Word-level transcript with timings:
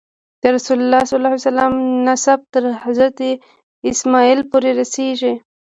د 0.41 0.43
رسول 0.55 0.77
الله 0.83 1.01
نسب 2.07 2.39
تر 2.53 2.63
حضرت 2.83 3.17
اسماعیل 3.89 4.39
پورې 4.51 4.71
رسېږي. 4.79 5.33